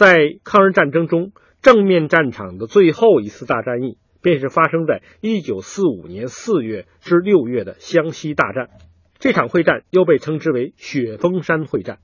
[0.00, 8.70] 在抗日战争中，正面战场的最后一次大战役，便是发生在1945年4月至6月的湘西大战。
[9.18, 11.98] 这场会战又被称之为雪峰山会战。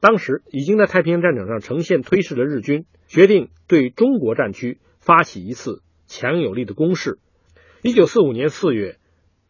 [0.00, 7.18] 当时已经在太平洋战场上呈现颓势的日军，决定对中国战区发起一次强有力的攻势。
[7.82, 8.96] 1945年4月，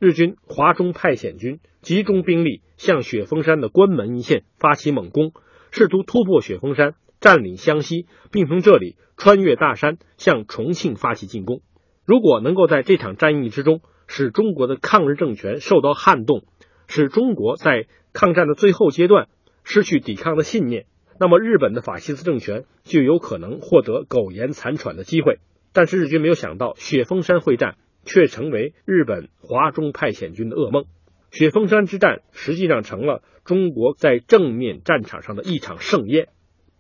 [0.00, 5.30] 日军华中派遣军集中兵力向雪峰山的关门一线发起猛攻，
[5.70, 6.96] 试图突破雪峰山。
[7.24, 11.62] 占领湘西，并从这里穿越大山向重庆发起进攻。
[12.04, 16.42] 如果能够在这场战役之中使中国的抗日政权受到撼动，
[16.86, 19.28] 使中国在抗战的最后阶段
[19.62, 20.84] 失去抵抗的信念，
[21.18, 25.38] 那么日本的法西斯政权就有可能获得苟延残喘的机会。
[25.72, 30.84] 但是日军没有想到，雪峰山会战却成为日本华中派遣军的噩梦。
[31.30, 36.28] 雪峰山之战实际上成了中国在正面战场上的一场盛宴。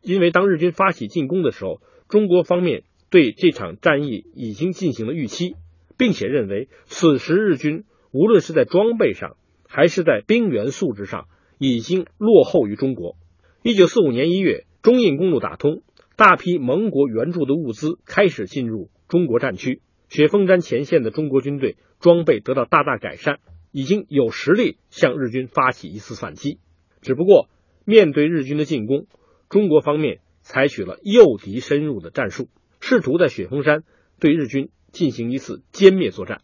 [0.04, 5.56] 因为当日军发起进攻的时候，中国方面对这场战役已经进行了预期，
[5.96, 11.26] 并且认为此时日军无论是在装备上还是在兵员素质上
[11.58, 13.16] 已经落后于中国。
[13.62, 15.82] 一九四五年一月，中印公路打通，
[16.16, 19.80] 大批盟国援助的物资开始进入中国战区，
[20.10, 23.38] 雪峰山前线的中国军队装备得到大大改善，
[23.72, 26.58] 已经有实力向日军发起一次反击。
[27.00, 27.48] 只不过
[27.86, 29.06] 面对日军的进攻。
[29.48, 32.48] 中国方面采取了诱敌深入的战术，
[32.80, 33.84] 试图在雪峰山
[34.20, 36.42] 对日军进行一次歼灭作战。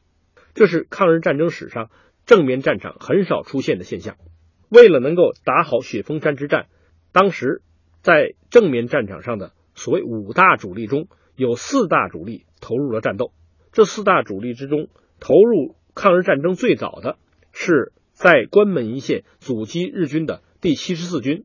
[0.54, 1.90] 这是抗日战争史上
[2.26, 4.16] 正面战场很少出现的现象。
[4.68, 6.66] 为了能够打好雪峰山之战，
[7.12, 7.62] 当时
[8.02, 13.32] 在正面战场上的所谓五大主力中有四大主力投入了战斗。
[13.72, 17.18] 这四大主力之中，投入抗日战争最早的
[17.52, 21.44] 是在关门一线阻击日军的第七十四军。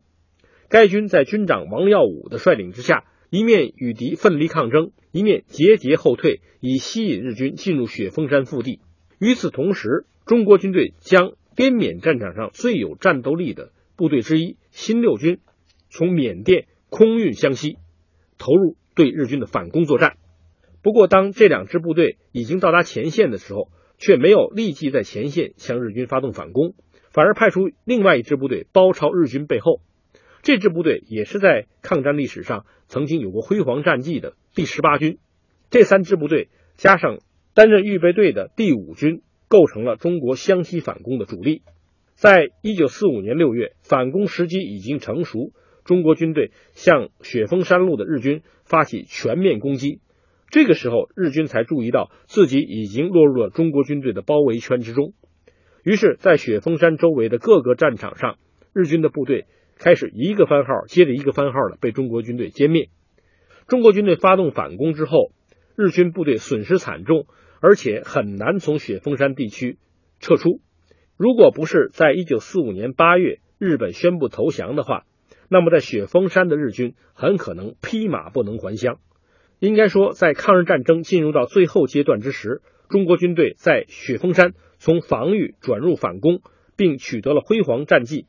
[0.69, 8.80] 该军在军长王耀武的率领之下，一面与敌奋力抗争，一面节节后退，以吸引日军进入雪峰山腹地。
[9.19, 15.39] 与此同时，中国军队将滇缅战场上最有战斗力的部队之一新六军
[15.89, 17.78] 从缅甸空运湘西，
[18.38, 20.18] 投入对日军的反攻作战。
[20.81, 26.73] 不过，当这两支部队已经到达前线的时候，却没有立即在前线向日军发动反攻，
[27.12, 29.79] 反而派出另外一支部队包抄日军背后。
[30.45, 35.17] 这支部队也是在抗战历史上曾经有过辉煌战绩的第十八军，
[35.72, 37.17] 这三支部队加上
[37.56, 41.63] 担任预备队的第五军，构成了中国湘西反攻的主力。
[42.13, 45.51] 在一九四五年六月，反攻时机已经成熟，
[45.83, 50.00] 中国军队向雪峰山路的日军发起全面攻击。
[50.51, 55.13] 这个时候，日军才注意到自己已经落入了中国军队的包围圈之中，
[55.83, 58.38] 于是，在雪峰山周围的各个战场上，
[58.73, 59.47] 日军的部队。
[59.78, 62.90] 开始一个番号接着一个番号的被中国军队歼灭。
[63.68, 65.31] 中国军队发动反攻之后，
[65.75, 67.28] 日军部队损失惨重，
[67.59, 69.78] 而且很难从雪峰山地区
[70.19, 70.62] 撤出。
[71.18, 75.06] 如果不是在一九四五年八月日本宣布投降的话，
[75.50, 79.00] 那么在雪峰山的日军很可能披马不能还乡。
[79.59, 86.42] 应该说，在抗日战争进入到最后阶段之时，中国军队在雪峰山从防御转入反攻，
[86.75, 88.28] 并取得了辉煌战绩。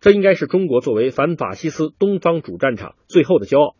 [0.00, 3.76] 这应该是中国作为反法西斯东方主战场最后的骄傲。